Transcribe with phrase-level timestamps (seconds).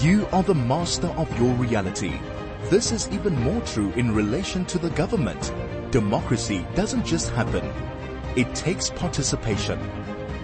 [0.00, 2.20] You are the master of your reality.
[2.64, 5.54] This is even more true in relation to the government.
[5.90, 7.64] Democracy doesn't just happen.
[8.36, 9.80] It takes participation.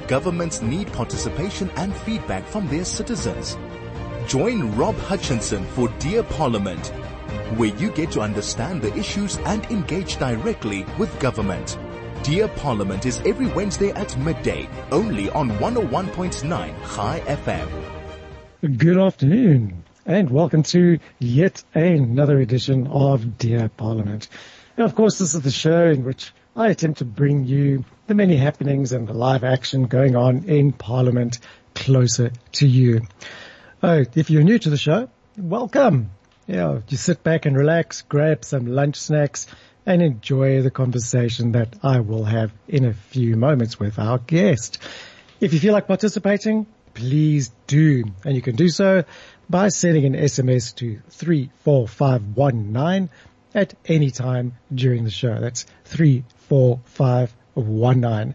[0.09, 3.59] Governments need participation and feedback from their citizens.
[4.27, 6.87] Join Rob Hutchinson for Dear Parliament,
[7.59, 11.79] where you get to understand the issues and engage directly with government.
[12.23, 18.02] Dear Parliament is every Wednesday at midday, only on 101.9 Chai FM.
[18.63, 24.29] Good afternoon and welcome to yet another edition of Dear Parliament.
[24.79, 28.15] Now, of course, this is the show in which I attempt to bring you the
[28.15, 31.41] many happenings and the live action going on in Parliament
[31.75, 33.01] closer to you.
[33.83, 36.13] Oh, if you're new to the show, welcome.
[36.47, 39.49] Yeah, you sit back and relax, grab some lunch snacks,
[39.87, 44.79] and enjoy the conversation that I will have in a few moments with our guest.
[45.41, 48.05] If you feel like participating, please do.
[48.25, 49.05] And you can do so
[49.49, 53.11] by sending an SMS to 34519
[53.55, 55.39] at any time during the show.
[55.39, 58.35] That's 34519.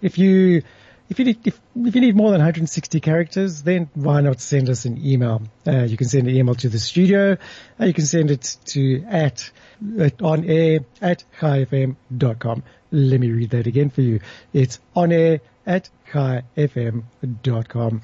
[0.00, 0.62] If you
[1.08, 4.68] if you need if, if, you need more than 160 characters, then why not send
[4.68, 5.42] us an email?
[5.66, 7.38] Uh, you can send an email to the studio.
[7.80, 9.50] Uh, you can send it to at,
[9.98, 12.62] at on air at chaifm.com.
[12.90, 14.20] Let me read that again for you.
[14.52, 18.02] It's on air at chaifm.com.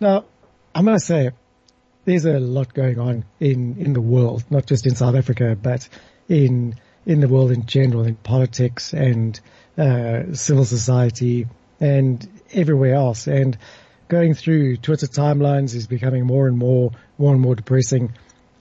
[0.00, 0.24] Now,
[0.74, 1.30] I must say,
[2.04, 5.88] there's a lot going on in, in the world, not just in South Africa, but
[6.28, 6.74] in,
[7.06, 9.40] in the world in general, in politics and,
[9.78, 11.46] uh, civil society
[11.80, 13.26] and everywhere else.
[13.26, 13.56] And
[14.14, 18.12] going through Twitter timelines is becoming more and more, more and more depressing.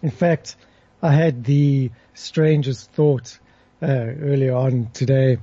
[0.01, 0.55] In fact,
[0.99, 3.37] I had the strangest thought,
[3.79, 5.37] uh, earlier on today,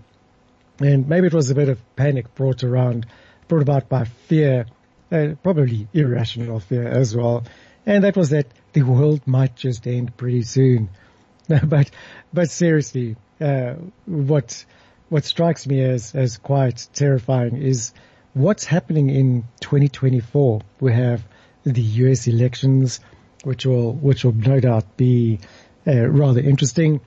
[0.80, 3.06] and maybe it was a bit of panic brought around,
[3.46, 4.66] brought about by fear
[5.12, 7.44] uh, probably irrational fear as well.
[7.86, 10.90] And that was that the world might just end pretty soon.
[11.64, 11.88] but,
[12.32, 13.74] but seriously, uh,
[14.06, 14.64] what,
[15.08, 17.92] what strikes me as, as quite terrifying is
[18.34, 20.60] what's happening in 2024.
[20.80, 21.22] We have
[21.64, 23.00] the US elections,
[23.44, 25.40] which will, which will no doubt be
[25.86, 27.00] uh, rather interesting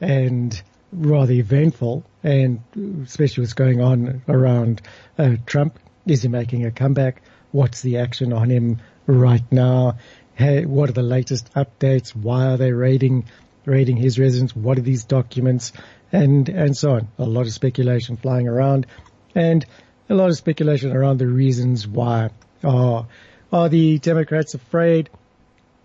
[0.00, 0.60] and
[0.92, 2.60] rather eventful and
[3.04, 4.82] especially what's going on around
[5.18, 5.78] uh, Trump.
[6.06, 7.22] Is he making a comeback?
[7.52, 9.98] What's the action on him right now?
[10.34, 12.10] Hey, what are the latest updates?
[12.10, 13.26] Why are they raiding,
[13.64, 14.56] raiding his residence?
[14.56, 15.72] What are these documents?
[16.10, 17.08] And, and so on.
[17.18, 18.86] A lot of speculation flying around
[19.34, 19.64] and
[20.12, 22.28] a lot of speculation around the reasons why.
[22.62, 23.06] Are,
[23.50, 25.08] are the Democrats afraid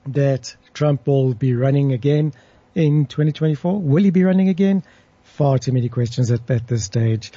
[0.08, 2.34] that Trump will be running again
[2.76, 3.80] in 2024?
[3.80, 4.84] Will he be running again?
[5.24, 7.32] Far too many questions at, at this stage.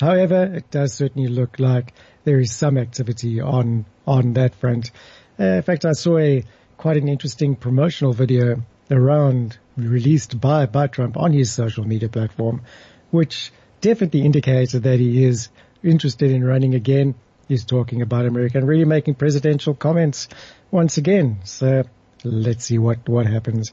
[0.00, 1.92] However, it does certainly look like
[2.24, 4.90] there is some activity on on that front.
[5.38, 6.44] Uh, in fact, I saw a
[6.76, 12.62] quite an interesting promotional video around released by by Trump on his social media platform,
[13.10, 15.48] which definitely indicated that he is
[15.82, 17.14] interested in running again.
[17.48, 20.28] is talking about America and really making presidential comments
[20.70, 21.38] once again.
[21.44, 21.84] So
[22.24, 23.72] let's see what what happens.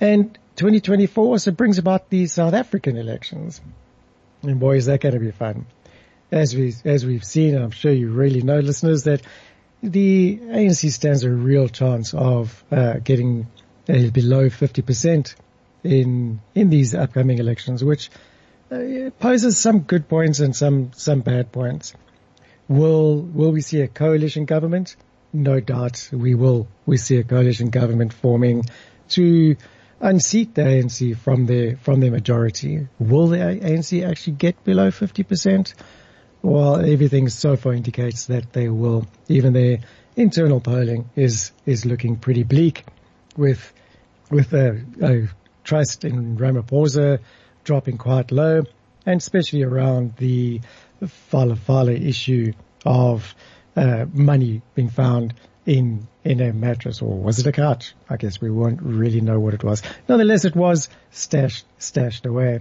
[0.00, 3.60] And 2024 also brings about the South African elections.
[4.42, 5.66] And boy, is that going to be fun
[6.30, 9.22] as we as we've seen, and I'm sure you really know, listeners, that
[9.82, 13.46] the ANC stands a real chance of uh, getting
[13.88, 15.34] uh, below 50%
[15.84, 18.10] in in these upcoming elections, which
[18.70, 21.94] uh, poses some good points and some some bad points.
[22.68, 24.96] Will will we see a coalition government?
[25.32, 26.68] No doubt we will.
[26.86, 28.64] We see a coalition government forming
[29.10, 29.56] to
[30.00, 32.86] unseat the ANC from their from their majority.
[32.98, 35.74] Will the ANC actually get below 50%?
[36.42, 39.06] Well, everything so far indicates that they will.
[39.28, 39.80] Even their
[40.16, 42.84] internal polling is is looking pretty bleak,
[43.36, 43.72] with
[44.30, 45.28] with a, a
[45.64, 47.18] trust in Ramaphosa
[47.70, 48.64] dropping quite low,
[49.06, 50.60] and especially around the
[51.30, 52.52] Phala Phala issue
[52.84, 53.32] of
[53.76, 55.34] uh, money being found
[55.66, 57.94] in in a mattress or was it a couch?
[58.08, 59.84] I guess we won't really know what it was.
[60.08, 62.58] Nonetheless, it was stashed stashed away.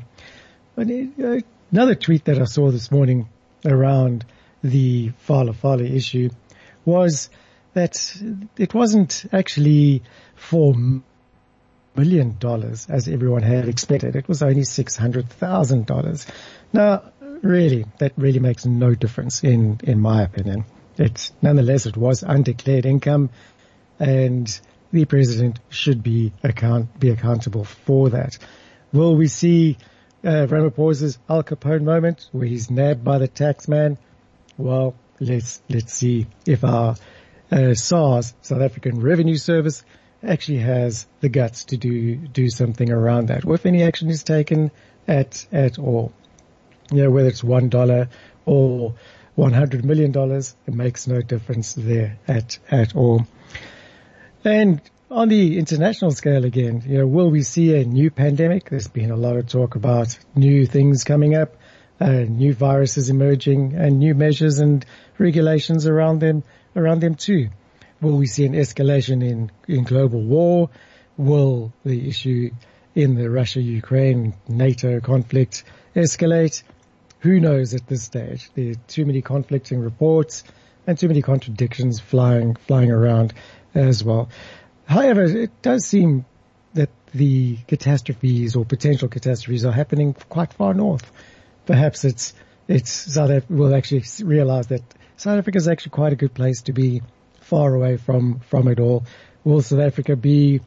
[0.76, 1.40] But, uh,
[1.72, 3.30] another tweet that I saw this morning
[3.66, 4.26] around
[4.64, 6.30] the Phala Phala issue
[6.86, 7.32] was
[7.74, 7.96] that
[8.58, 10.04] it wasn't actually
[10.36, 10.76] four
[11.96, 14.16] million dollars as everyone had expected.
[14.16, 16.26] It was only six hundred thousand dollars.
[16.72, 20.66] Now, really, that really makes no difference in in my opinion.
[20.98, 23.30] It's nonetheless it was undeclared income,
[24.00, 24.60] and
[24.92, 28.38] the president should be account, be accountable for that.
[28.92, 29.78] Will we see
[30.24, 33.98] uh, Ramaphosa's Al Capone moment where he's nabbed by the tax man?
[34.58, 36.96] Well, let's, let's see if our
[37.52, 39.84] uh, SARS, South African Revenue Service,
[40.24, 44.24] actually has the guts to do, do something around that, or if any action is
[44.24, 44.72] taken
[45.08, 46.12] at, at all.
[46.92, 48.10] You know, whether it's one dollar
[48.46, 48.96] or
[49.38, 53.26] $100 million, it makes no difference there at, at all.
[54.44, 58.70] And on the international scale again, you know, will we see a new pandemic?
[58.70, 61.56] There's been a lot of talk about new things coming up,
[62.00, 64.86] uh, new viruses emerging and new measures and
[65.18, 66.44] regulations around them,
[66.76, 67.50] around them too.
[68.02, 70.70] Will we see an escalation in, in global war?
[71.18, 72.52] Will the issue
[72.96, 75.66] in the Russia-Ukraine NATO conflict
[75.96, 76.64] escalate?
[77.20, 78.50] Who knows at this stage?
[78.56, 80.46] There are too many conflicting reports
[80.88, 83.34] and too many contradictions flying, flying around
[83.76, 84.30] as well.
[84.86, 86.26] However, it does seem
[86.76, 91.12] that the catastrophes or potential catastrophes are happening quite far north.
[91.66, 92.34] Perhaps it's,
[92.68, 94.84] it's South Africa will actually realize that
[95.18, 97.02] South Africa is actually quite a good place to be
[97.50, 99.04] far away from, from it all.
[99.44, 100.62] Will South Africa be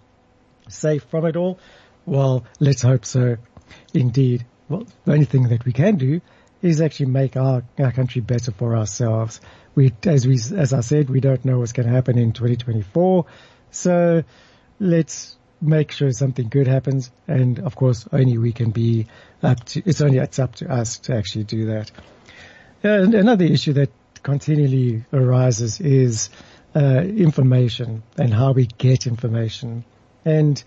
[0.69, 1.59] safe from it all?
[2.05, 3.37] Well, let's hope so.
[3.95, 4.45] Indeed.
[4.69, 6.21] Well, the only thing that we can do
[6.61, 9.41] is actually make our, our country better for ourselves.
[9.75, 13.27] We, as we, as I said, we don't know what's going to happen in 2024.
[13.71, 14.25] So
[14.81, 17.11] let's make sure something good happens.
[17.29, 19.07] And of course, only we can be
[19.43, 21.91] up to, it's only, it's up to us to actually do that.
[22.83, 23.91] And another issue that
[24.23, 26.31] continually arises is
[26.81, 29.85] information and how we get information.
[30.25, 30.63] And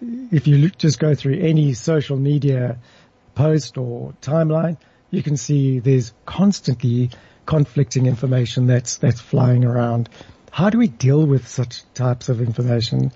[0.00, 2.78] if you look, just go through any social media
[3.34, 4.76] post or timeline,
[5.10, 7.10] you can see there's constantly
[7.44, 10.08] conflicting information that's that's flying around.
[10.50, 13.12] How do we deal with such types of information?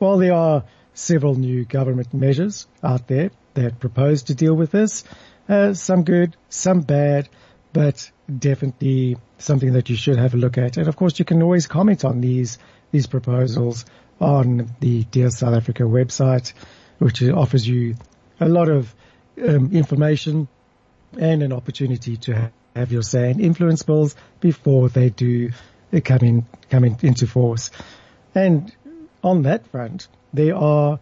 [0.00, 0.64] Well, there are
[0.94, 5.04] several new government measures out there that propose to deal with this.
[5.48, 7.28] Uh, some good, some bad,
[7.72, 10.76] but definitely something that you should have a look at.
[10.76, 12.58] And of course, you can always comment on these
[12.90, 13.84] these proposals
[14.20, 16.52] on the Dear South Africa website,
[16.98, 17.96] which offers you
[18.40, 18.94] a lot of
[19.46, 20.48] um, information
[21.18, 25.50] and an opportunity to have your say and influence bills before they do
[26.04, 27.70] come in, come in, into force.
[28.34, 28.74] And
[29.22, 31.00] on that front, there are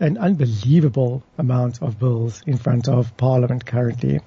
[0.00, 4.20] an unbelievable amount of bills in front of Parliament currently.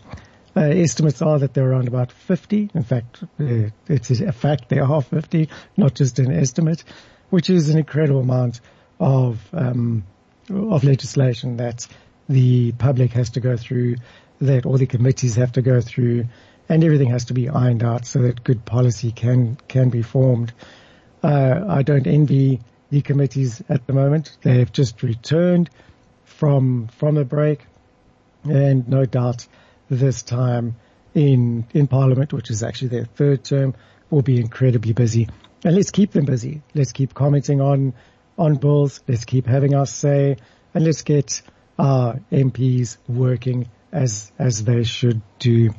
[0.57, 2.71] Uh, estimates are that there are around about 50.
[2.73, 6.83] In fact, uh, it's a fact there are 50, not just an estimate,
[7.29, 8.61] which is an incredible amount
[8.99, 10.05] of um,
[10.49, 11.87] of legislation that
[12.29, 13.95] the public has to go through,
[14.39, 16.25] that all the committees have to go through,
[16.69, 20.53] and everything has to be ironed out so that good policy can can be formed.
[21.21, 22.61] Uh, I don't envy
[22.91, 24.37] the committees at the moment.
[24.41, 25.69] They have just returned
[26.23, 27.65] from from a break,
[28.43, 29.47] and no doubt
[29.89, 30.75] this time
[31.13, 33.73] in in Parliament, which is actually their third term,
[34.09, 35.27] will be incredibly busy.
[35.63, 36.61] And let's keep them busy.
[36.73, 37.93] Let's keep commenting on
[38.37, 39.01] on bills.
[39.07, 40.37] Let's keep having our say,
[40.73, 41.41] and let's get
[41.79, 45.73] our MPs working as as they should do.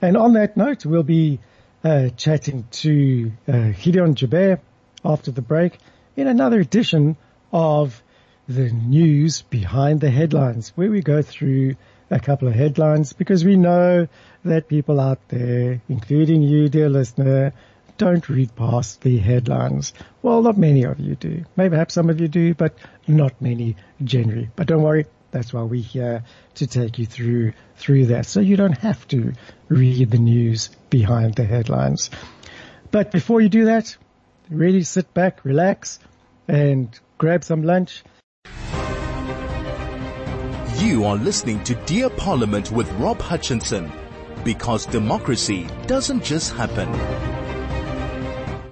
[0.00, 1.40] And on that note, we'll be
[1.82, 4.60] uh, chatting to uh, Gideon Joubert
[5.04, 5.78] after the break
[6.16, 7.16] in another edition
[7.52, 8.02] of
[8.48, 11.76] the news behind the headlines, where we go through
[12.10, 14.08] a couple of headlines because we know
[14.44, 17.52] that people out there, including you, dear listener,
[17.98, 19.92] don't read past the headlines.
[20.22, 21.44] Well, not many of you do.
[21.56, 22.74] Maybe perhaps some of you do, but
[23.06, 24.48] not many generally.
[24.54, 26.22] But don't worry, that's why we're here
[26.54, 28.26] to take you through, through that.
[28.26, 29.32] So you don't have to
[29.68, 32.10] read the news behind the headlines.
[32.90, 33.96] But before you do that,
[34.48, 35.98] really sit back, relax,
[36.46, 38.04] and grab some lunch.
[40.78, 43.90] You are listening to Dear Parliament with Rob Hutchinson
[44.44, 46.88] because democracy doesn't just happen.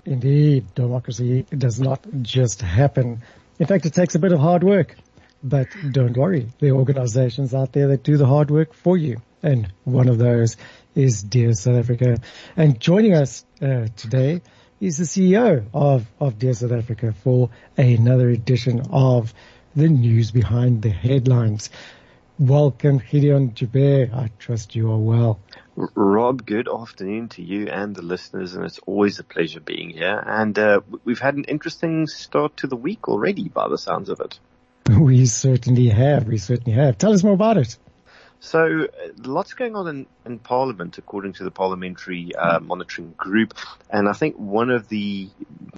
[0.04, 3.22] Indeed, democracy does not just happen.
[3.58, 4.94] In fact, it takes a bit of hard work.
[5.42, 9.20] But don't worry, there are organizations out there that do the hard work for you.
[9.42, 10.56] And one of those
[10.94, 12.18] is Dear South Africa.
[12.56, 14.42] And joining us uh, today
[14.80, 19.34] is the CEO of, of Dear South Africa for another edition of
[19.75, 21.70] the news behind the headlines.
[22.38, 24.12] Welcome, Gideon Joubert.
[24.12, 25.40] I trust you are well.
[25.75, 30.23] Rob, good afternoon to you and the listeners, and it's always a pleasure being here.
[30.26, 34.21] And uh, we've had an interesting start to the week already, by the sounds of
[34.21, 34.38] it.
[35.00, 36.28] We certainly have.
[36.28, 36.99] We certainly have.
[36.99, 37.78] Tell us more about it.
[38.40, 43.55] So uh, lots going on in, in Parliament, according to the Parliamentary uh, Monitoring Group,
[43.90, 45.28] and I think one of the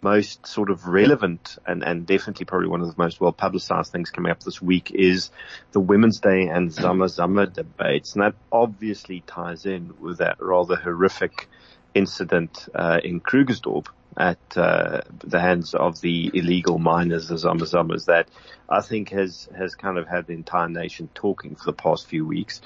[0.03, 4.11] most sort of relevant and, and definitely probably one of the most well publicized things
[4.11, 5.31] coming up this week is
[5.73, 10.77] the Women's Day and Zama Zama debates, and that obviously ties in with that rather
[10.77, 11.49] horrific
[11.95, 13.87] incident uh, in Krugersdorp
[14.19, 18.29] at uh, the hands of the illegal miners, the Zamazamas, that
[18.69, 22.27] I think has has kind of had the entire nation talking for the past few
[22.27, 22.61] weeks.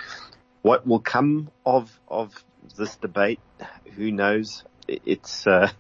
[0.63, 2.33] What will come of of
[2.77, 3.41] this debate?
[3.97, 4.65] Who knows?
[4.89, 5.71] It's uh,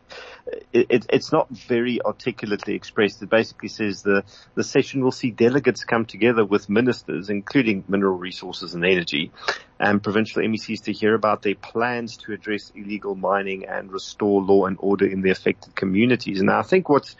[0.73, 3.23] it, it's not very articulately expressed.
[3.23, 4.25] It basically says the,
[4.55, 9.33] the session will see delegates come together with ministers, including mineral resources and energy,
[9.82, 14.66] and provincial MECs to hear about their plans to address illegal mining and restore law
[14.66, 16.40] and order in the affected communities.
[16.40, 17.16] And I think what's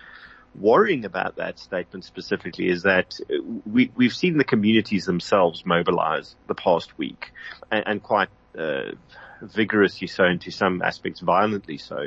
[0.55, 3.19] worrying about that statement specifically is that
[3.67, 7.33] we, we've seen the communities themselves mobilize the past week
[7.73, 8.93] and, and quite uh,
[9.41, 12.07] vigorously so, and to some aspects violently so.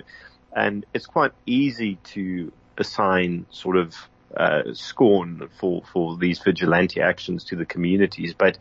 [0.55, 3.93] And it's quite easy to assign sort of
[4.35, 8.33] uh, scorn for, for these vigilante actions to the communities.
[8.33, 8.57] But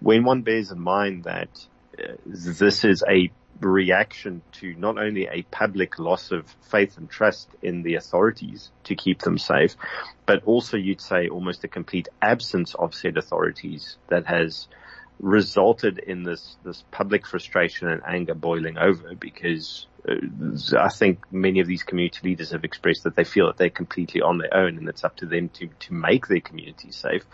[0.00, 1.48] when one bears in mind that
[1.98, 7.48] uh, this is a reaction to not only a public loss of faith and trust
[7.62, 9.74] in the authorities to keep them safe,
[10.26, 14.68] but also you'd say almost a complete absence of said authorities that has
[15.20, 20.14] resulted in this, this public frustration and anger boiling over because uh,
[20.78, 24.22] I think many of these community leaders have expressed that they feel that they're completely
[24.22, 27.24] on their own and it's up to them to, to make their community safe.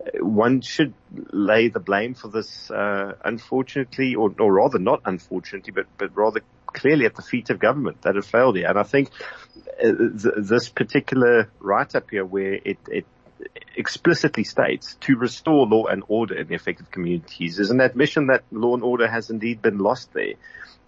[0.00, 0.94] Uh, one should
[1.32, 6.42] lay the blame for this, uh, unfortunately, or, or rather not unfortunately, but, but rather
[6.66, 8.68] clearly at the feet of government that have failed here.
[8.68, 9.10] And I think
[9.82, 13.06] uh, th- this particular write-up here where it, it
[13.76, 18.44] explicitly states to restore law and order in the affected communities is an admission that
[18.50, 20.34] law and order has indeed been lost there.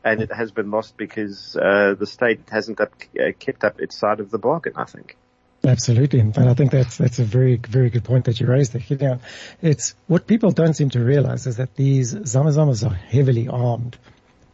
[0.04, 3.98] And it has been lost because uh, the state hasn't up, uh, kept up its
[3.98, 5.16] side of the bargain, I think.
[5.64, 6.20] Absolutely.
[6.20, 8.98] And I think that's, that's a very, very good point that you raised there.
[8.98, 9.20] Know,
[9.60, 13.98] it's what people don't seem to realize is that these Zamazamas are heavily armed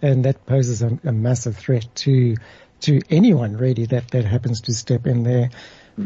[0.00, 2.36] and that poses a, a massive threat to,
[2.80, 5.50] to anyone really that, that happens to step in there.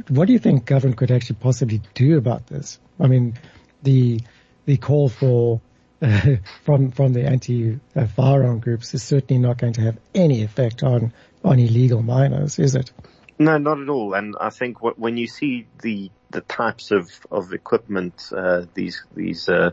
[0.09, 2.79] What do you think government could actually possibly do about this?
[3.01, 3.39] I mean,
[3.83, 4.21] the
[4.67, 5.61] the call for
[6.03, 7.79] uh, from from the anti
[8.17, 11.13] firearm groups is certainly not going to have any effect on
[11.45, 12.93] on illegal miners, is it?
[13.41, 14.15] No, not at all.
[14.15, 19.03] And I think what, when you see the the types of of equipment uh, these
[19.15, 19.71] these uh,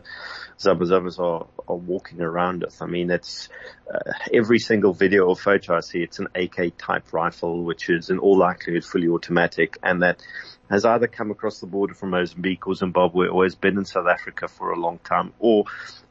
[0.58, 3.48] Zamazamas are are walking around with, I mean, it's
[3.92, 5.98] uh, every single video or photo I see.
[5.98, 10.22] It's an AK type rifle, which is in all likelihood fully automatic, and that
[10.70, 14.06] has either come across the border from Mozambique or Zimbabwe or has been in South
[14.08, 15.64] Africa for a long time or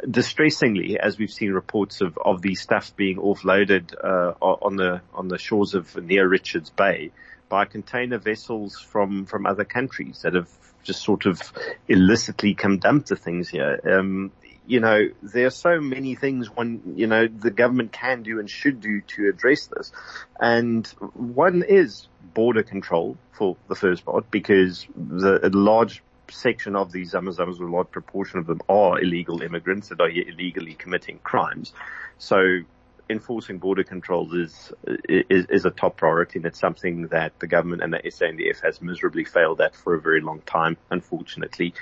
[0.09, 5.27] distressingly, as we've seen reports of, of these stuff being offloaded, uh, on the, on
[5.27, 7.11] the shores of near Richards Bay,
[7.49, 10.49] by container vessels from, from other countries that have
[10.83, 11.41] just sort of
[11.87, 13.79] illicitly come dump the things here.
[13.83, 14.31] Um,
[14.67, 18.49] you know, there are so many things one, you know, the government can do and
[18.49, 19.91] should do to address this.
[20.39, 26.91] And one is border control for the first part because the a large section of
[26.91, 31.73] these Zamazamas, a large proportion of them are illegal immigrants that are illegally committing crimes.
[32.17, 32.61] So
[33.09, 34.73] enforcing border controls is,
[35.07, 38.81] is, is a top priority and it's something that the government and the SANDF has
[38.81, 41.73] miserably failed at for a very long time, unfortunately.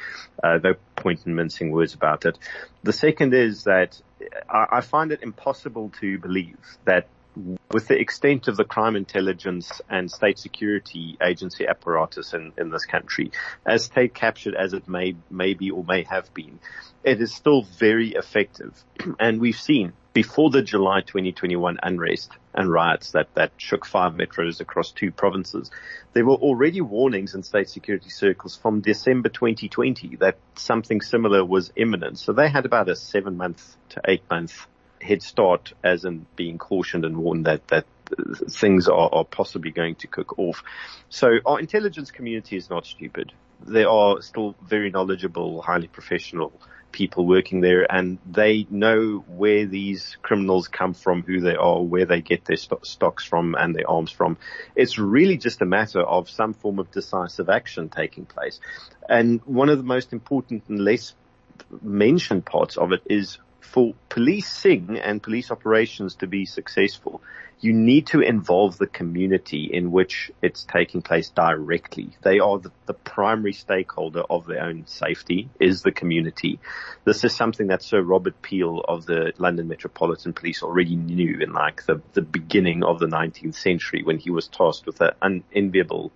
[0.43, 2.37] Uh, no point in mincing words about it.
[2.83, 4.01] The second is that
[4.49, 7.07] I, I find it impossible to believe that
[7.71, 12.85] with the extent of the crime intelligence and state security agency apparatus in, in this
[12.85, 13.31] country,
[13.65, 16.59] as state captured as it may, may be or may have been,
[17.03, 18.83] it is still very effective.
[19.19, 24.61] and we've seen before the July 2021 unrest and riots that, that shook five metros
[24.61, 25.71] across two provinces,
[26.13, 31.73] there were already warnings in state security circles from December 2020 that something similar was
[31.75, 32.19] imminent.
[32.19, 34.67] So they had about a seven month to eight month
[35.01, 37.85] head start as in being cautioned and warned that, that
[38.51, 40.63] things are, are possibly going to cook off.
[41.09, 43.33] So our intelligence community is not stupid.
[43.65, 46.53] They are still very knowledgeable, highly professional
[46.93, 52.05] people working there and they know where these criminals come from, who they are, where
[52.05, 54.37] they get their st- stocks from and their arms from.
[54.75, 58.61] It's really just a matter of some form of decisive action taking place.
[59.09, 61.13] And one of the most important and less
[61.81, 67.21] mentioned parts of it is for policing and police operations to be successful,
[67.59, 72.09] you need to involve the community in which it's taking place directly.
[72.21, 76.59] They are the, the, primary stakeholder of their own safety is the community.
[77.05, 81.53] This is something that Sir Robert Peel of the London Metropolitan Police already knew in
[81.53, 86.11] like the, the beginning of the 19th century when he was tasked with an unenviable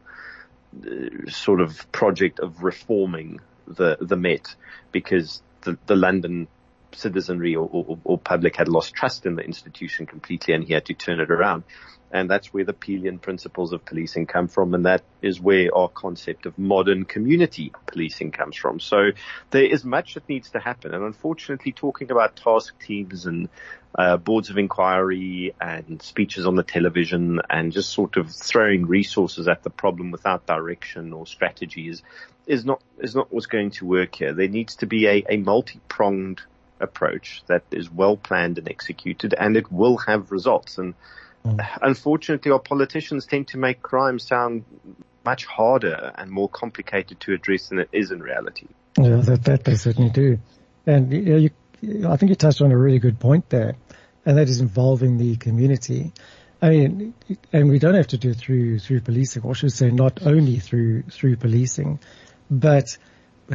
[0.85, 4.53] uh, sort of project of reforming the, the Met
[4.91, 6.47] because the, the London
[6.97, 10.85] citizenry or, or, or, public had lost trust in the institution completely and he had
[10.85, 11.63] to turn it around.
[12.11, 14.73] And that's where the Peelian principles of policing come from.
[14.73, 18.79] And that is where our concept of modern community policing comes from.
[18.79, 19.11] So
[19.51, 20.93] there is much that needs to happen.
[20.93, 23.49] And unfortunately talking about task teams and
[23.97, 29.47] uh, boards of inquiry and speeches on the television and just sort of throwing resources
[29.47, 32.03] at the problem without direction or strategy is,
[32.45, 34.33] is not, is not what's going to work here.
[34.33, 36.41] There needs to be a, a multi-pronged
[36.79, 40.77] approach that is well planned and executed and it will have results.
[40.77, 40.93] And
[41.45, 41.77] mm.
[41.81, 44.65] unfortunately our politicians tend to make crime sound
[45.25, 48.67] much harder and more complicated to address than it is in reality.
[48.97, 50.39] Yeah, that, that they certainly do.
[50.85, 51.49] And you,
[51.81, 53.75] you, I think you touched on a really good point there,
[54.25, 56.13] and that is involving the community.
[56.61, 57.13] I mean,
[57.53, 60.59] and we don't have to do it through through policing, or should say, not only
[60.59, 61.99] through through policing,
[62.49, 62.97] but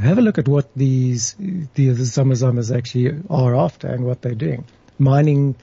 [0.00, 4.34] have a look at what these the, the Zamazamas actually are after and what they're
[4.34, 4.64] doing.
[4.98, 5.56] Mining,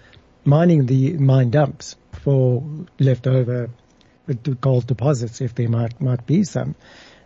[0.44, 2.64] mining the mine dumps for
[3.00, 3.70] leftover
[4.62, 6.76] gold deposits, if there might might be some,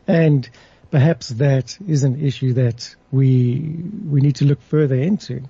[0.08, 0.50] and
[0.92, 3.60] perhaps that is an issue that we
[4.06, 5.44] we need to look further into.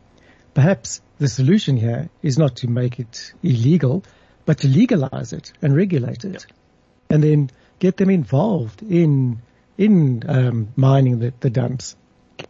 [0.53, 4.03] Perhaps the solution here is not to make it illegal,
[4.45, 6.45] but to legalize it and regulate it,
[7.10, 9.41] and then get them involved in
[9.77, 11.96] in um, mining the, the, dumps,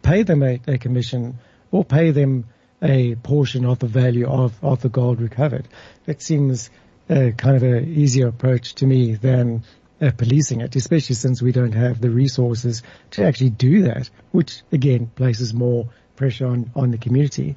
[0.02, 1.38] pay them a, a, commission
[1.70, 2.46] or pay them
[2.82, 5.66] a portion of the value of, of the gold recovered.
[6.06, 6.70] That seems
[7.08, 9.64] uh, kind of an easier approach to me than
[10.00, 14.62] uh, policing it, especially since we don't have the resources to actually do that, which
[14.72, 17.56] again places more pressure on, on the community.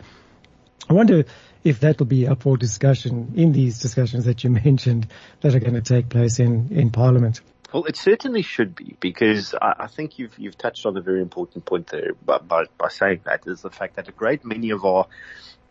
[0.90, 1.26] I wonder
[1.64, 5.08] if that will be up for discussion in these discussions that you mentioned
[5.42, 7.42] that are going to take place in, in Parliament.
[7.74, 11.22] Well, it certainly should be because I, I, think you've you've touched on a very
[11.22, 14.70] important point there by, by, by saying that is the fact that a great many
[14.70, 15.08] of our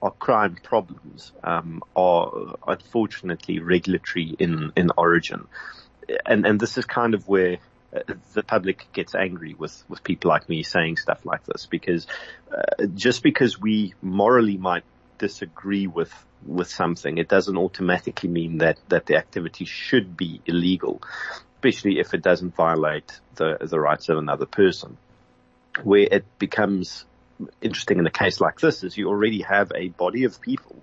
[0.03, 5.47] our crime problems um, are unfortunately regulatory in in origin,
[6.27, 7.57] and and this is kind of where
[7.95, 8.01] uh,
[8.35, 12.07] the public gets angry with, with people like me saying stuff like this because
[12.53, 14.85] uh, just because we morally might
[15.19, 16.13] disagree with
[16.45, 21.01] with something, it doesn't automatically mean that that the activity should be illegal
[21.57, 24.97] especially if it doesn't violate the, the rights of another person.
[25.83, 27.05] Where it becomes
[27.61, 30.77] interesting in a case like this is you already have a body of people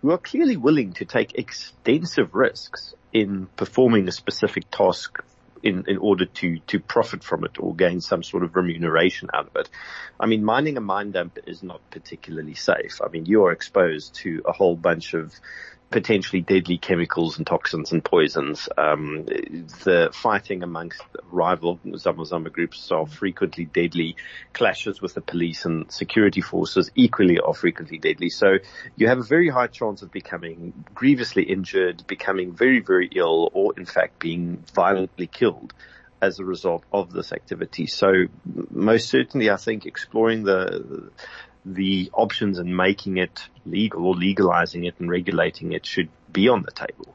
[0.00, 5.22] who are clearly willing to take extensive risks in performing a specific task
[5.62, 9.46] in, in order to, to profit from it or gain some sort of remuneration out
[9.48, 9.68] of it.
[10.18, 13.00] I mean, mining a mine dump is not particularly safe.
[13.04, 15.34] I mean, you are exposed to a whole bunch of
[15.90, 18.68] potentially deadly chemicals and toxins and poisons.
[18.78, 24.16] Um, the fighting amongst rival Zama groups are frequently deadly.
[24.52, 28.30] Clashes with the police and security forces equally are frequently deadly.
[28.30, 28.58] So
[28.96, 33.74] you have a very high chance of becoming grievously injured, becoming very, very ill, or
[33.76, 35.74] in fact being violently killed
[36.22, 37.86] as a result of this activity.
[37.86, 38.26] So
[38.70, 41.10] most certainly I think exploring the
[41.64, 46.62] the options in making it legal or legalizing it and regulating it should be on
[46.62, 47.14] the table.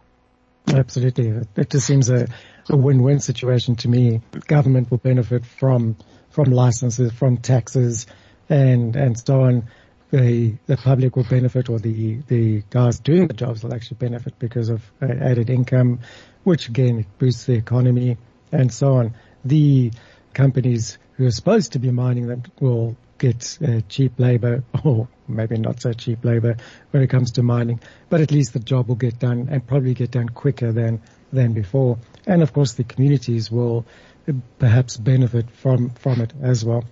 [0.67, 1.41] Absolutely.
[1.55, 2.27] It just seems a,
[2.69, 4.21] a win-win situation to me.
[4.47, 5.95] Government will benefit from,
[6.29, 8.08] from licenses, from taxes
[8.49, 9.67] and, and so on.
[10.12, 14.39] The, the public will benefit or the, the guys doing the jobs will actually benefit
[14.39, 15.99] because of uh, added income,
[16.43, 18.17] which again boosts the economy
[18.51, 19.15] and so on.
[19.43, 19.91] The
[20.34, 25.58] companies who are supposed to be mining them will get uh, cheap labor, or maybe
[25.58, 26.58] not so cheap labor
[26.91, 29.93] when it comes to mining, but at least the job will get done and probably
[29.93, 31.01] get done quicker than,
[31.32, 31.97] than before.
[32.25, 33.86] And of course the communities will
[34.28, 36.84] uh, perhaps benefit from, from it as well.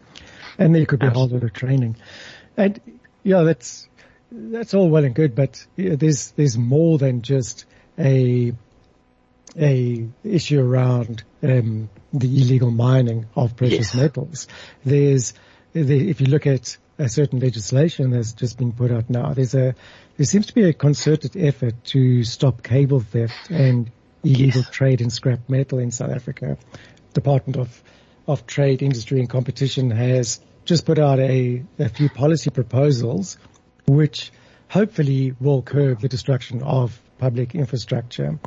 [0.57, 1.97] And there could be a whole lot of training.
[2.55, 2.79] And
[3.23, 3.87] yeah, that's,
[4.31, 7.65] that's all well and good, but there's, there's more than just
[7.97, 8.53] a,
[9.59, 13.95] a issue around, um, the illegal mining of precious yes.
[13.95, 14.47] metals.
[14.85, 15.33] There's,
[15.73, 19.75] if you look at a certain legislation that's just been put out now, there's a
[20.17, 23.91] there seems to be a concerted effort to stop cable theft and
[24.23, 24.69] illegal yes.
[24.69, 26.57] trade in scrap metal in South Africa.
[27.13, 27.83] Department of
[28.27, 33.37] of Trade, Industry and Competition has just put out a, a few policy proposals
[33.85, 34.31] which
[34.69, 38.39] hopefully will curb the destruction of public infrastructure.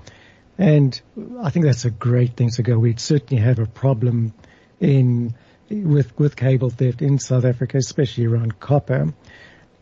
[0.56, 0.98] And
[1.42, 2.78] I think that's a great thing to go.
[2.78, 4.32] We certainly have a problem
[4.80, 5.34] in
[5.70, 9.12] with with cable theft in South Africa, especially around copper.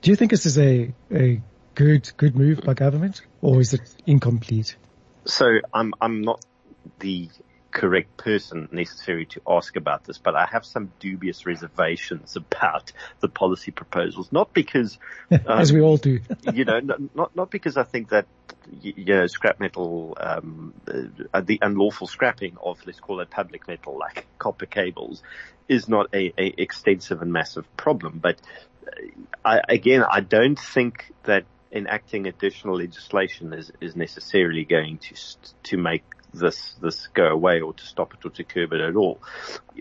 [0.02, 1.40] Do you think this is a, a
[1.74, 4.76] good good move by government, or is it incomplete?
[5.24, 6.44] So I'm I'm not
[6.98, 7.28] the
[7.74, 13.28] correct person necessary to ask about this, but I have some dubious reservations about the
[13.28, 14.30] policy proposals.
[14.30, 14.96] Not because,
[15.30, 16.20] um, as we all do,
[16.52, 18.26] you know, not not because I think that
[18.80, 23.98] you know scrap metal, um, uh, the unlawful scrapping of let's call it public metal
[23.98, 25.22] like copper cables,
[25.68, 28.20] is not a, a extensive and massive problem.
[28.22, 28.40] But
[28.86, 28.90] uh,
[29.44, 35.14] I, again, I don't think that enacting additional legislation is, is necessarily going to
[35.64, 36.04] to make
[36.38, 39.20] this this go away or to stop it or to curb it at all.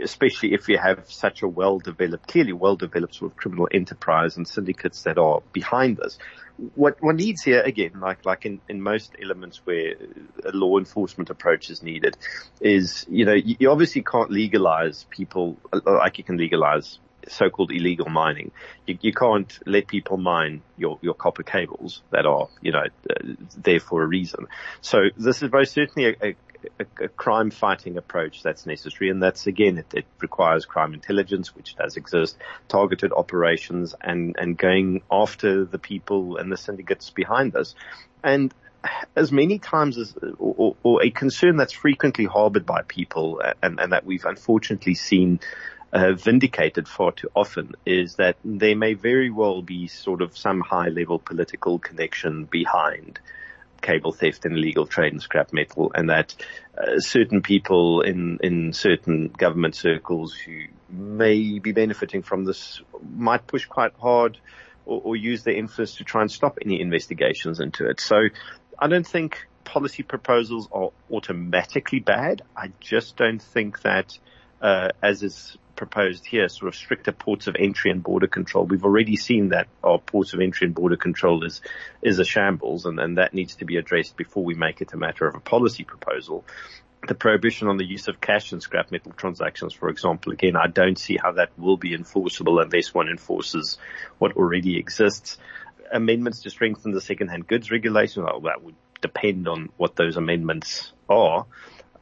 [0.01, 4.37] Especially if you have such a well developed, clearly well developed sort of criminal enterprise
[4.37, 6.17] and syndicates that are behind this.
[6.75, 9.95] What one needs here again, like like in, in most elements where
[10.45, 12.15] a law enforcement approach is needed,
[12.61, 18.09] is you know you, you obviously can't legalize people like you can legalize so-called illegal
[18.09, 18.51] mining.
[18.85, 23.33] You, you, can't let people mine your, your copper cables that are, you know, uh,
[23.57, 24.47] there for a reason.
[24.81, 26.35] So this is very certainly a,
[26.79, 29.09] a, a, crime fighting approach that's necessary.
[29.09, 34.57] And that's again, it, it, requires crime intelligence, which does exist, targeted operations and, and
[34.57, 37.75] going after the people and the syndicates behind this.
[38.23, 38.53] And
[39.15, 43.91] as many times as, or, or a concern that's frequently harbored by people and, and
[43.91, 45.39] that we've unfortunately seen
[45.93, 50.59] uh, vindicated far too often is that there may very well be sort of some
[50.59, 53.19] high level political connection behind
[53.81, 56.33] cable theft and illegal trade in scrap metal, and that
[56.77, 62.81] uh, certain people in in certain government circles who may be benefiting from this
[63.15, 64.39] might push quite hard
[64.85, 67.99] or, or use their influence to try and stop any investigations into it.
[67.99, 68.15] So
[68.79, 72.41] I don't think policy proposals are automatically bad.
[72.55, 74.17] I just don't think that,
[74.61, 78.65] uh, as is proposed here, sort of stricter ports of entry and border control.
[78.65, 81.61] We've already seen that our ports of entry and border control is,
[82.01, 84.97] is a shambles and, and that needs to be addressed before we make it a
[84.97, 86.45] matter of a policy proposal.
[87.07, 90.67] The prohibition on the use of cash and scrap metal transactions, for example, again, I
[90.67, 93.77] don't see how that will be enforceable unless one enforces
[94.19, 95.37] what already exists.
[95.91, 100.93] Amendments to strengthen the second-hand goods regulation, well, that would depend on what those amendments
[101.09, 101.45] are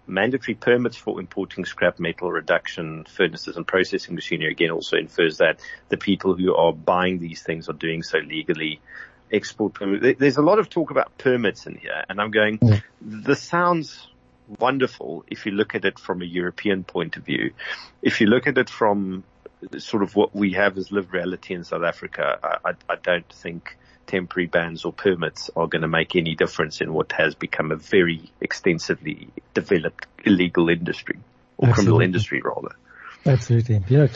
[0.08, 5.60] mandatory permits for importing scrap metal reduction furnaces and processing machinery again also infers that
[5.90, 8.82] the people who are buying these things are doing so legally.
[9.32, 10.20] Export permit.
[10.20, 12.80] There's a lot of talk about permits in here and I'm going, yeah.
[13.00, 14.08] this sounds
[14.60, 17.54] wonderful if you look at it from a European point of view.
[18.02, 19.24] If you look at it from
[19.78, 23.30] sort of what we have as lived reality in South Africa, I, I, I don't
[23.30, 23.78] think
[24.12, 27.78] temporary bans or permits are going to make any difference in what has become a
[27.78, 31.18] very extensively developed illegal industry
[31.58, 31.74] or Absolutely.
[31.74, 32.76] criminal industry rather.
[33.26, 33.82] Absolutely.
[33.88, 34.10] You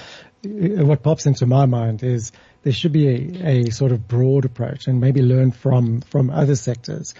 [0.43, 2.31] know, what pops into my mind is
[2.63, 6.55] there should be a, a sort of broad approach and maybe learn from, from other
[6.55, 7.13] sectors.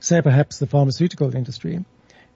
[0.00, 1.84] Say perhaps the pharmaceutical industry.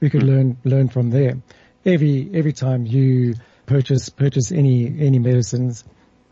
[0.01, 0.29] We could mm.
[0.29, 1.39] learn, learn from there.
[1.85, 5.85] Every, every time you purchase, purchase any, any medicines,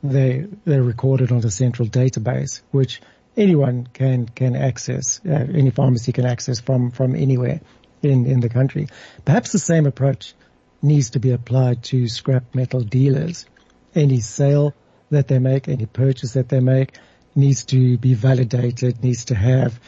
[0.02, 3.00] they, they're recorded on a central database, which
[3.36, 7.60] anyone can can access, uh, any pharmacy can access from from anywhere
[8.02, 8.88] in in the country.
[9.24, 10.34] Perhaps the same approach
[10.82, 13.46] needs to be applied to scrap metal dealers.
[13.94, 14.74] Any sale
[15.10, 16.98] that they make, any purchase that they make,
[17.34, 19.80] needs to be validated, needs to have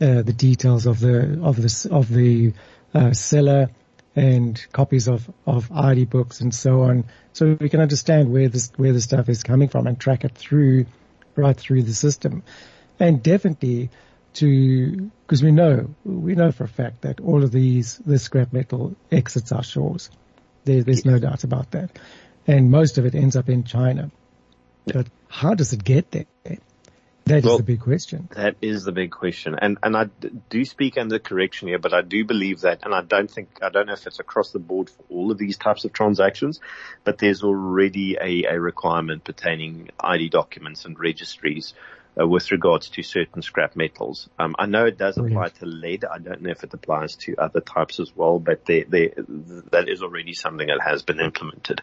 [0.00, 2.52] uh, the details of the of the of the
[2.94, 3.70] uh, seller
[4.14, 8.70] and copies of of ID books and so on, so we can understand where this
[8.76, 10.86] where the stuff is coming from and track it through
[11.34, 12.42] right through the system
[12.98, 13.90] and definitely
[14.34, 18.52] to because we know we know for a fact that all of these this scrap
[18.52, 20.10] metal exits our shores.
[20.64, 21.98] There, there's no doubt about that,
[22.46, 24.10] and most of it ends up in China.
[24.86, 26.26] But how does it get there?
[27.24, 28.28] That well, is the big question.
[28.32, 29.56] That is the big question.
[29.60, 30.10] And, and I
[30.50, 33.68] do speak under correction here, but I do believe that, and I don't think, I
[33.68, 36.58] don't know if it's across the board for all of these types of transactions,
[37.04, 41.74] but there's already a, a requirement pertaining ID documents and registries
[42.20, 44.28] uh, with regards to certain scrap metals.
[44.38, 46.04] Um, I know it does apply to lead.
[46.04, 49.12] I don't know if it applies to other types as well, but they, they,
[49.70, 51.80] that is already something that has been implemented.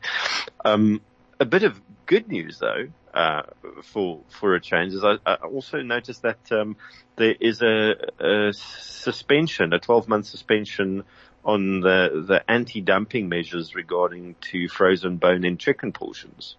[0.63, 1.01] Um,
[1.39, 3.43] a bit of good news though, uh,
[3.83, 6.75] for, for a change is I, I also noticed that, um,
[7.15, 11.03] there is a, a suspension, a 12 month suspension
[11.43, 16.55] on the, the anti-dumping measures regarding to frozen bone in chicken portions.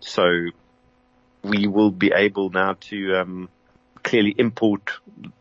[0.00, 0.50] So
[1.44, 3.48] we will be able now to um,
[4.02, 4.90] clearly import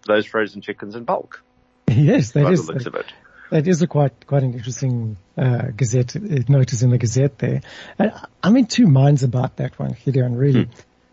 [0.05, 1.43] those frozen chickens in bulk.
[1.89, 2.67] Yes, that is.
[2.67, 3.05] looks of it.
[3.51, 7.61] That is a quite quite an interesting uh, Gazette uh, notice in the Gazette there.
[7.99, 8.11] And
[8.41, 10.71] I'm in two minds about that one, Gideon, really, hmm.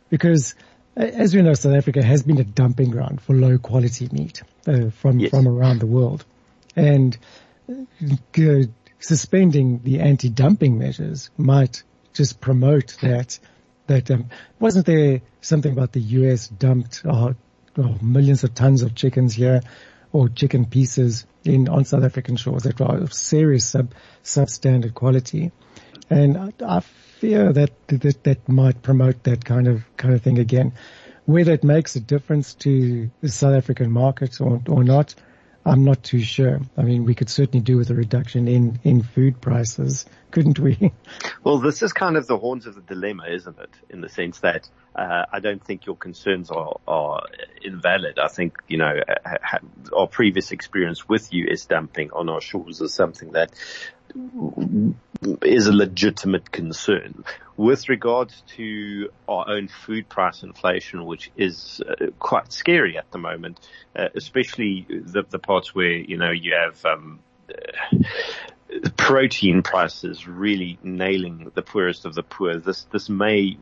[0.09, 0.55] because
[0.96, 4.42] uh, as we know, South Africa has been a dumping ground for low quality meat
[4.66, 5.31] uh, from yes.
[5.31, 6.24] from around the world,
[6.76, 7.18] and
[7.68, 8.62] uh,
[9.00, 11.83] suspending the anti-dumping measures might
[12.14, 13.38] just promote that.
[13.90, 16.46] That um, wasn't there something about the U.S.
[16.46, 17.35] dumped oh,
[17.76, 19.62] oh, millions of tons of chickens here
[20.12, 25.50] or chicken pieces in on South African shores that were of serious sub substandard quality,
[26.09, 26.81] and I, I
[27.18, 30.72] fear that, that that might promote that kind of kind of thing again.
[31.24, 35.16] Whether it makes a difference to the South African market or or not,
[35.64, 36.60] I'm not too sure.
[36.76, 40.92] I mean, we could certainly do with a reduction in, in food prices, couldn't we?
[41.44, 43.70] Well, this is kind of the horns of the dilemma, isn't it?
[43.90, 47.22] In the sense that uh, I don't think your concerns are, are
[47.62, 48.18] invalid.
[48.18, 49.00] I think, you know,
[49.94, 53.52] our previous experience with US dumping on our shores is something that
[55.42, 57.24] is a legitimate concern.
[57.56, 63.18] With regards to our own food price inflation, which is uh, quite scary at the
[63.18, 63.60] moment,
[63.94, 67.98] uh, especially the, the, parts where, you know, you have, um, uh,
[68.96, 72.56] protein prices really nailing the poorest of the poor.
[72.58, 73.58] This, this may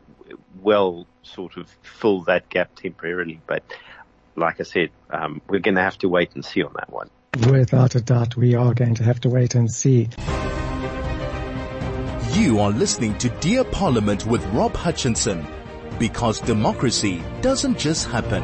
[0.61, 3.63] well sort of fill that gap temporarily, but
[4.35, 7.09] like I said, um, we're going to have to wait and see on that one.
[7.37, 10.09] Without a doubt, we are going to have to wait and see.
[12.33, 15.45] You are listening to Dear Parliament with Rob Hutchinson
[15.99, 18.43] because democracy doesn't just happen.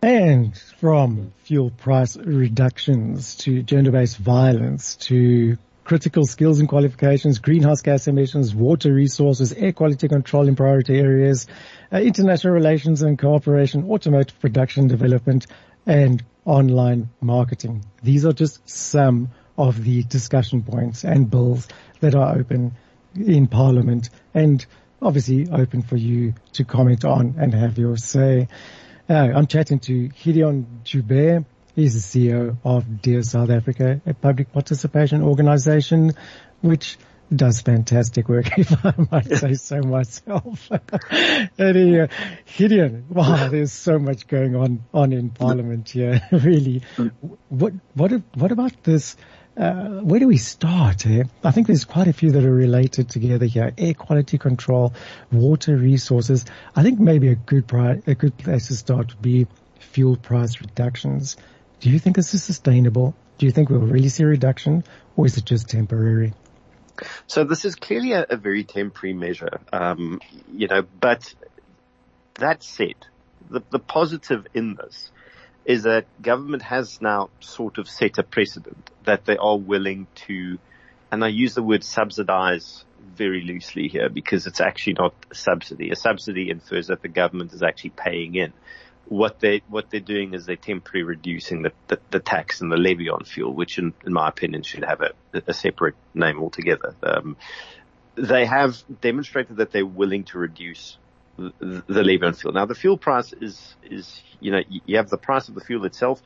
[0.00, 8.08] And from fuel price reductions to gender-based violence to critical skills and qualifications, greenhouse gas
[8.08, 11.46] emissions, water resources, air quality control in priority areas,
[11.92, 15.46] uh, international relations and cooperation, automotive production development,
[15.84, 17.84] and online marketing.
[18.02, 21.68] These are just some of the discussion points and bills
[22.00, 22.76] that are open
[23.14, 24.64] in Parliament and
[25.02, 28.48] obviously open for you to comment on and have your say.
[29.08, 31.44] Uh, I'm chatting to Gideon Joubert.
[31.74, 36.12] He's the CEO of Dear South Africa, a public participation organization
[36.62, 36.96] which
[37.34, 40.68] does fantastic work, if I might say so myself.
[41.58, 42.06] and, uh,
[42.56, 46.82] Gideon, wow, there's so much going on, on in Parliament here, really.
[47.48, 49.16] What, what, what about this,
[49.56, 51.06] uh, where do we start?
[51.06, 51.24] Eh?
[51.42, 53.72] I think there's quite a few that are related together here.
[53.76, 54.94] Air quality control,
[55.32, 56.44] water resources.
[56.74, 59.46] I think maybe a good pri- a good place to start would be
[59.78, 61.36] fuel price reductions.
[61.80, 63.14] Do you think this is sustainable?
[63.38, 64.84] Do you think we'll really see a reduction
[65.16, 66.32] or is it just temporary?
[67.26, 70.20] So this is clearly a, a very temporary measure, um,
[70.52, 71.34] you know, but
[72.34, 72.94] that said,
[73.50, 75.10] the, the positive in this
[75.64, 80.58] is that government has now sort of set a precedent that they are willing to,
[81.10, 82.84] and I use the word subsidize
[83.16, 85.90] very loosely here because it's actually not a subsidy.
[85.90, 88.52] A subsidy infers that the government is actually paying in.
[89.08, 92.76] What they what they're doing is they're temporarily reducing the, the, the tax and the
[92.76, 95.12] levy on fuel, which in, in my opinion should have a,
[95.46, 96.94] a separate name altogether.
[97.02, 97.36] Um,
[98.16, 100.96] they have demonstrated that they're willing to reduce
[101.36, 102.52] the, the levy on fuel.
[102.52, 105.84] Now the fuel price is is you know you have the price of the fuel
[105.84, 106.20] itself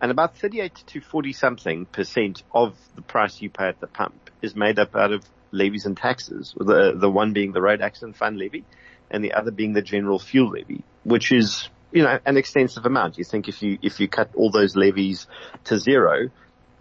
[0.00, 4.30] and about 38 to 40 something percent of the price you pay at the pump
[4.42, 6.54] is made up out of levies and taxes.
[6.56, 8.64] The, the one being the road accident fund levy
[9.10, 13.16] and the other being the general fuel levy, which is, you know, an extensive amount.
[13.16, 15.28] You think if you, if you cut all those levies
[15.64, 16.28] to zero,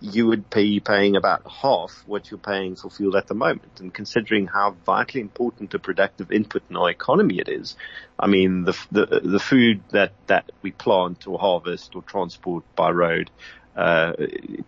[0.01, 3.79] you would be paying about half what you're paying for fuel at the moment.
[3.79, 7.77] And considering how vitally important a productive input in our economy it is,
[8.19, 12.89] I mean, the, the, the food that, that we plant or harvest or transport by
[12.89, 13.29] road,
[13.77, 14.13] uh,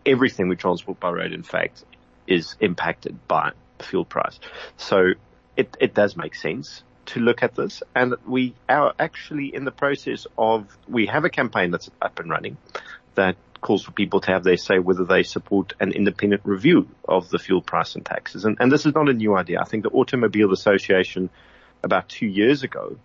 [0.05, 1.83] everything we transport by road, in fact,
[2.27, 4.39] is impacted by fuel price.
[4.77, 5.13] So
[5.57, 9.71] it, it does make sense to look at this and we are actually in the
[9.71, 12.57] process of, we have a campaign that's up and running
[13.15, 17.29] that calls for people to have their say whether they support an independent review of
[17.29, 18.45] the fuel price and taxes.
[18.45, 19.59] And, and this is not a new idea.
[19.59, 21.29] I think the Automobile Association
[21.83, 22.97] about two years ago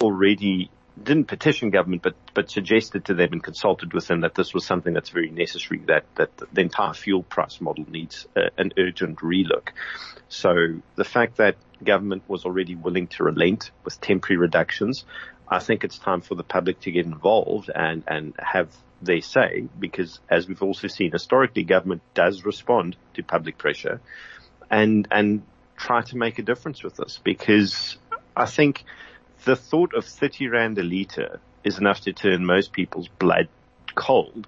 [0.00, 4.54] already didn't petition government, but but suggested to them and consulted with them that this
[4.54, 5.80] was something that's very necessary.
[5.86, 9.68] That that the entire fuel price model needs uh, an urgent relook.
[10.28, 15.04] So the fact that government was already willing to relent with temporary reductions,
[15.48, 18.70] I think it's time for the public to get involved and and have
[19.02, 24.00] their say, because as we've also seen historically, government does respond to public pressure
[24.70, 25.42] and, and
[25.76, 27.98] try to make a difference with this because
[28.34, 28.84] I think
[29.46, 33.48] the thought of 30 Rand a litre is enough to turn most people's blood
[33.94, 34.46] cold.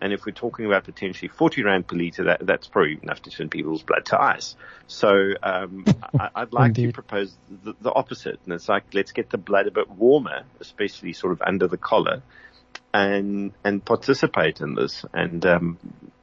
[0.00, 3.30] And if we're talking about potentially 40 rand per litre, that, that's probably enough to
[3.30, 4.56] turn people's blood to ice.
[4.86, 5.84] So, um,
[6.18, 8.38] I, would like to propose the, the, opposite.
[8.44, 11.76] And it's like, let's get the blood a bit warmer, especially sort of under the
[11.76, 12.22] collar
[12.94, 15.04] and, and participate in this.
[15.12, 15.78] And, um,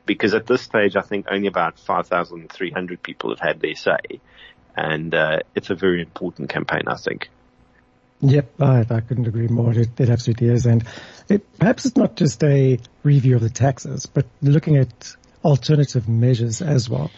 [0.06, 4.22] because at this stage, I think only about 5,300 people have had their say.
[4.76, 7.30] And, uh, it's a very important campaign, I think.
[8.22, 9.74] Yep, I, I couldn't agree more.
[9.74, 10.66] It, it absolutely is.
[10.66, 10.84] And
[11.30, 16.62] it, perhaps it's not just a review of the taxes, but looking at alternative measures
[16.62, 17.12] as well.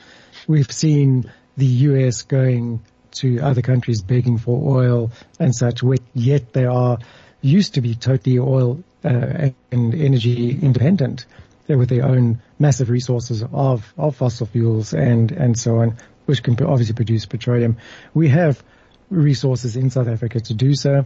[0.47, 2.81] We've seen the US going
[3.12, 5.81] to other countries begging for oil and such,
[6.13, 6.99] yet they are
[7.41, 11.25] used to be totally oil uh, and energy independent
[11.67, 16.62] with their own massive resources of, of fossil fuels and, and so on, which can
[16.63, 17.77] obviously produce petroleum.
[18.13, 18.63] We have
[19.10, 21.06] resources in South Africa to do so.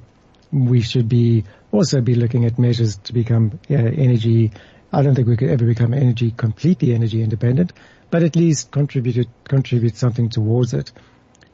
[0.51, 4.51] We should be also be looking at measures to become uh, energy.
[4.91, 7.71] I don't think we could ever become energy completely energy independent,
[8.09, 10.91] but at least contribute contribute something towards it.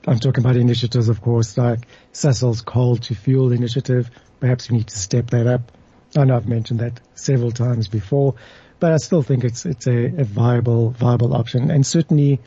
[0.07, 1.79] I'm talking about initiatives, of course, like
[2.13, 4.09] Sasol's coal to fuel initiative.
[4.39, 5.71] Perhaps we need to step that up.
[6.15, 8.35] I know I've mentioned that several times before,
[8.79, 12.39] but I still think it's it's a, a viable viable option and certainly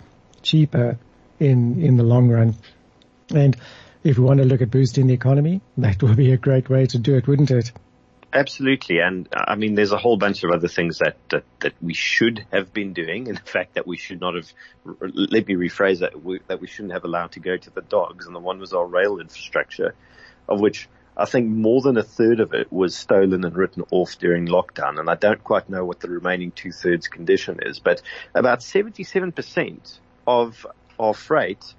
[0.43, 0.99] cheaper
[1.39, 2.55] in in the long run.
[3.35, 3.57] And
[4.03, 6.87] if we want to look at boosting the economy, that would be a great way
[6.87, 7.73] to do it, wouldn't it?
[8.33, 9.01] Absolutely.
[9.01, 11.95] And uh, I mean, there's a whole bunch of other things that, that, that we
[11.95, 13.27] should have been doing.
[13.27, 14.53] In fact, that we should not have,
[15.01, 18.27] let me rephrase that, we, that we shouldn't have allowed to go to the dogs.
[18.27, 19.95] And the one was our rail infrastructure,
[20.49, 24.17] of which I think more than a third of it was stolen and written off
[24.19, 25.01] during lockdown.
[25.01, 28.01] And I don't quite know what the remaining two thirds condition is, but
[28.35, 30.67] about 77% of
[31.01, 31.75] our freight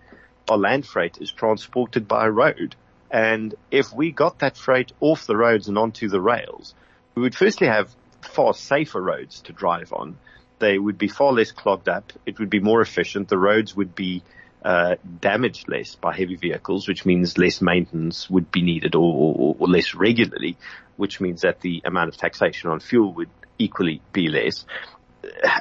[0.51, 2.75] our land freight is transported by road.
[3.09, 6.75] And if we got that freight off the roads and onto the rails,
[7.15, 7.89] we would firstly have
[8.21, 10.17] far safer roads to drive on.
[10.59, 12.11] They would be far less clogged up.
[12.25, 13.29] It would be more efficient.
[13.29, 14.23] The roads would be
[14.63, 19.55] uh, damaged less by heavy vehicles, which means less maintenance would be needed or, or,
[19.57, 20.57] or less regularly,
[20.97, 24.65] which means that the amount of taxation on fuel would equally be less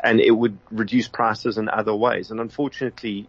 [0.03, 2.31] and it would reduce prices in other ways.
[2.31, 3.29] And unfortunately,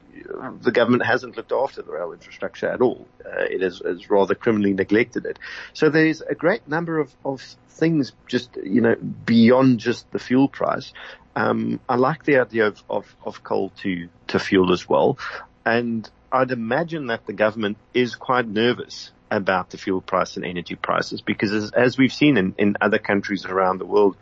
[0.62, 3.08] the government hasn't looked after the rail infrastructure at all.
[3.26, 5.40] Uh, it has, has, rather criminally neglected it.
[5.74, 10.48] So there's a great number of, of things just, you know, beyond just the fuel
[10.48, 10.94] price.
[11.36, 15.18] Um, I like the idea of, of, of coal to, to fuel as well.
[15.66, 20.76] And I'd imagine that the government is quite nervous about the fuel price and energy
[20.76, 24.18] prices because as, as we've seen in, in other countries around the world,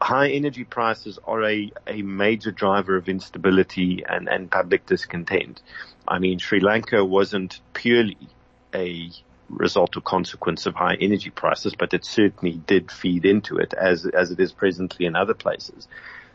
[0.00, 5.62] high energy prices are a, a major driver of instability and, and public discontent.
[6.06, 8.18] I mean, Sri Lanka wasn't purely
[8.74, 9.10] a
[9.48, 14.06] result or consequence of high energy prices, but it certainly did feed into it as,
[14.06, 15.88] as it is presently in other places.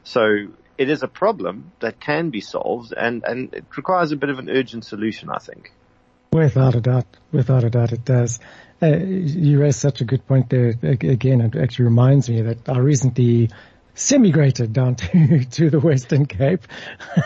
[0.04, 4.30] So it is a problem that can be solved and, and it requires a bit
[4.30, 5.74] of an urgent solution, I think.
[6.32, 8.40] Without a doubt, without a doubt it does.
[8.82, 10.74] Uh, you raised such a good point there.
[10.82, 13.50] Again, it actually reminds me that I recently
[13.94, 16.66] semi-grated down to, to the Western Cape.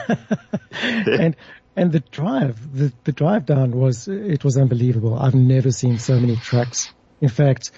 [0.72, 1.36] and,
[1.76, 5.18] and the drive, the, the drive down was, it was unbelievable.
[5.18, 6.92] I've never seen so many trucks.
[7.22, 7.72] In fact,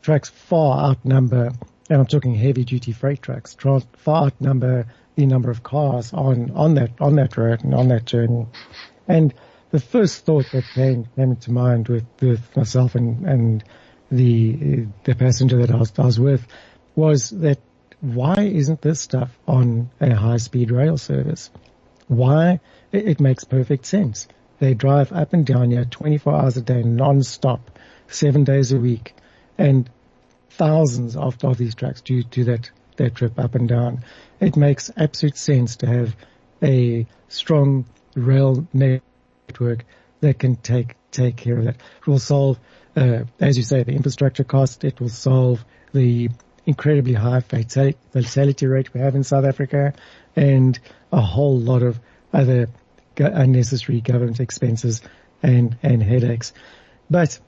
[0.00, 1.52] trucks far outnumber,
[1.90, 4.86] and I'm talking heavy duty freight trucks, far outnumber
[5.16, 8.46] the number of cars on, on that, on that road and on that journey.
[9.06, 9.34] And
[9.70, 13.64] the first thought that came, came to mind with, with myself and, and
[14.10, 16.46] the, the passenger that I was, I was with
[16.94, 17.58] was that
[18.00, 21.50] why isn't this stuff on a high speed rail service?
[22.06, 22.60] Why?
[22.92, 24.28] It, it makes perfect sense.
[24.60, 27.78] They drive up and down here 24 hours a day non-stop,
[28.08, 29.14] seven days a week
[29.58, 29.88] and
[30.50, 34.04] thousands of, of these trucks do, do that, that trip up and down.
[34.40, 36.16] It makes absolute sense to have
[36.62, 39.02] a strong rail network
[39.48, 39.84] network
[40.20, 41.76] that can take take care of that.
[41.76, 42.58] It will solve,
[42.96, 44.84] uh, as you say, the infrastructure cost.
[44.84, 46.28] It will solve the
[46.66, 49.94] incredibly high fatality rate we have in South Africa,
[50.36, 50.78] and
[51.12, 51.98] a whole lot of
[52.32, 52.68] other
[53.16, 55.00] unnecessary government expenses
[55.42, 56.52] and and headaches.
[57.08, 57.38] But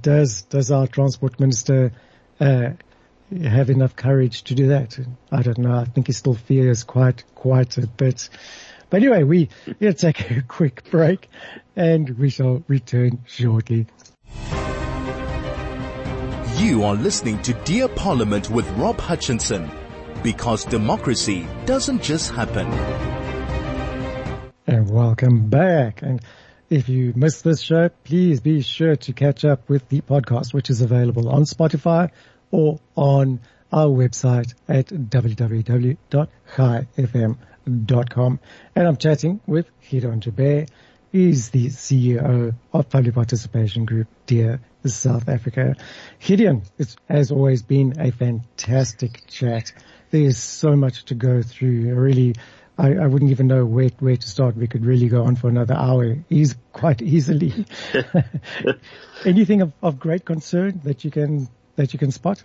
[0.00, 1.92] does does our transport minister
[2.40, 2.70] uh,
[3.44, 4.98] have enough courage to do that?
[5.30, 5.74] I don't know.
[5.74, 8.30] I think he still fears quite quite a bit.
[8.90, 11.28] But anyway, we, we'll take a quick break
[11.76, 13.86] and we shall return shortly.
[16.56, 19.70] You are listening to Dear Parliament with Rob Hutchinson
[20.22, 22.66] because democracy doesn't just happen.
[24.66, 26.02] And welcome back.
[26.02, 26.20] And
[26.68, 30.68] if you missed this show, please be sure to catch up with the podcast, which
[30.68, 32.10] is available on Spotify
[32.50, 33.40] or on
[33.72, 34.88] our website at
[37.66, 38.40] www.chaifm.com.
[38.74, 40.70] And I'm chatting with Gideon Joubert.
[41.12, 45.74] He's the CEO of Public Participation Group Dear South Africa.
[46.20, 49.72] Gideon, it has always been a fantastic chat.
[50.10, 51.94] There's so much to go through.
[51.94, 52.36] Really,
[52.78, 54.56] I, I, wouldn't even know where, where to start.
[54.56, 57.66] We could really go on for another hour He's quite easily.
[59.24, 62.42] Anything of, of great concern that you can, that you can spot?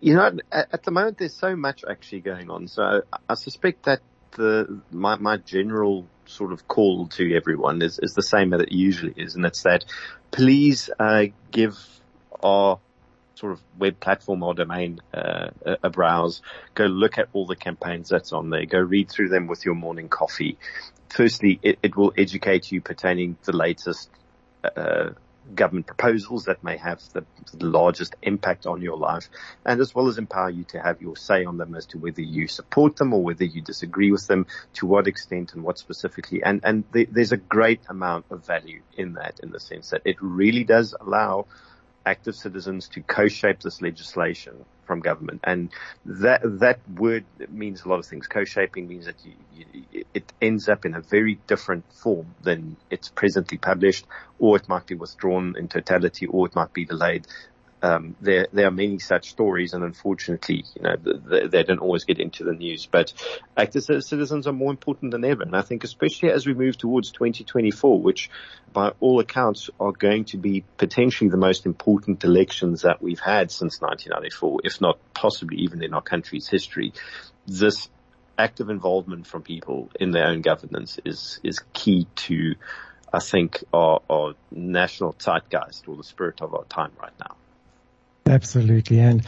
[0.00, 2.68] You know, at the moment there's so much actually going on.
[2.68, 4.00] So I suspect that
[4.32, 8.72] the, my, my general sort of call to everyone is, is the same that it
[8.72, 9.34] usually is.
[9.34, 9.84] And it's that
[10.30, 11.76] please, uh, give
[12.42, 12.78] our
[13.34, 15.50] sort of web platform or domain uh,
[15.82, 16.42] a browse.
[16.74, 18.66] Go look at all the campaigns that's on there.
[18.66, 20.58] Go read through them with your morning coffee.
[21.08, 24.10] Firstly, it, it will educate you pertaining the latest
[24.64, 25.10] uh,
[25.54, 29.28] government proposals that may have the, the, largest impact on your life,
[29.64, 32.22] and as well as empower you to have your say on them as to whether
[32.22, 36.42] you support them or whether you disagree with them, to what extent and what specifically.
[36.42, 40.16] And and there's a great amount of value in that, in the sense that it
[40.20, 41.46] really does allow
[42.08, 45.40] active citizens to co-shape this legislation from government.
[45.44, 45.70] And
[46.06, 48.26] that, that word means a lot of things.
[48.26, 53.10] Co-shaping means that you, you, it ends up in a very different form than it's
[53.10, 54.06] presently published,
[54.38, 57.26] or it might be withdrawn in totality, or it might be delayed
[57.82, 62.04] um, there there are many such stories, and unfortunately, you know, they, they, don't always
[62.04, 62.86] get into the news.
[62.86, 63.12] But
[63.56, 67.12] active citizens are more important than ever, and I think especially as we move towards
[67.12, 68.30] 2024, which
[68.72, 73.50] by all accounts are going to be potentially the most important elections that we've had
[73.52, 76.92] since 1994, if not possibly even in our country's history.
[77.46, 77.88] This
[78.36, 82.54] active involvement from people in their own governance is is key to.
[83.10, 87.36] I think our, our national zeitgeist or the spirit of our time right now.
[88.28, 89.00] Absolutely.
[89.00, 89.24] And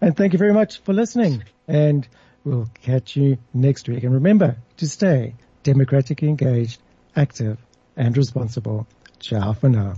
[0.00, 2.08] And thank you very much for listening and
[2.44, 4.02] we'll catch you next week.
[4.02, 6.80] And remember to stay democratically engaged,
[7.16, 7.58] active,
[7.96, 8.86] and responsible.
[9.20, 9.94] Ciao for now.